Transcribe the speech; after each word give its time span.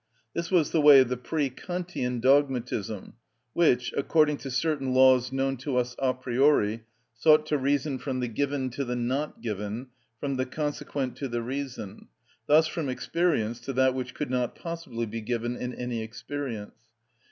This 0.33 0.49
was 0.49 0.71
the 0.71 0.81
way 0.81 0.99
of 1.01 1.09
the 1.09 1.15
pre 1.15 1.51
Kantian 1.51 2.19
dogmatism, 2.21 3.13
which, 3.53 3.93
according 3.95 4.37
to 4.37 4.49
certain 4.49 4.95
laws 4.95 5.31
known 5.31 5.57
to 5.57 5.77
us 5.77 5.95
a 5.99 6.11
priori, 6.11 6.85
sought 7.13 7.45
to 7.45 7.57
reason 7.59 7.99
from 7.99 8.19
the 8.19 8.27
given 8.27 8.71
to 8.71 8.83
the 8.83 8.95
not 8.95 9.43
given, 9.43 9.89
from 10.19 10.37
the 10.37 10.47
consequent 10.47 11.15
to 11.17 11.27
the 11.27 11.43
reason, 11.43 12.07
thus 12.47 12.65
from 12.65 12.89
experience 12.89 13.59
to 13.59 13.73
that 13.73 13.93
which 13.93 14.15
could 14.15 14.31
not 14.31 14.55
possibly 14.55 15.05
be 15.05 15.21
given 15.21 15.55
in 15.55 15.71
any 15.75 16.01
experience. 16.01 16.73